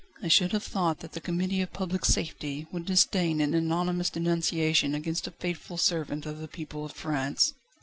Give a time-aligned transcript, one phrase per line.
[0.23, 4.95] I should have thought that the Committee of Public Safety would disdain an anonymous denunciation
[4.95, 7.53] against a faithful servant of the people of France."